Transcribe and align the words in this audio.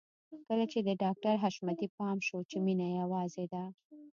کله 0.47 0.65
چې 0.71 0.79
د 0.87 0.89
ډاکټر 1.03 1.33
حشمتي 1.43 1.87
پام 1.97 2.17
شو 2.27 2.39
چې 2.49 2.57
مينه 2.65 2.87
يوازې 3.01 3.45
ده. 3.53 3.63